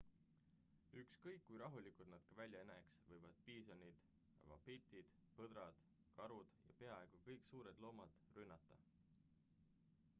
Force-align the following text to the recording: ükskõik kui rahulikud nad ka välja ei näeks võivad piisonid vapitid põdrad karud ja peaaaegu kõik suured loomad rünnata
ükskõik 0.99 1.43
kui 1.47 1.57
rahulikud 1.63 2.07
nad 2.13 2.23
ka 2.29 2.37
välja 2.39 2.61
ei 2.63 2.67
näeks 2.69 2.95
võivad 3.09 3.35
piisonid 3.49 3.99
vapitid 4.51 5.11
põdrad 5.39 5.83
karud 6.15 6.55
ja 6.69 6.77
peaaaegu 6.79 7.21
kõik 7.27 7.45
suured 7.51 7.83
loomad 7.85 8.17
rünnata 8.39 8.79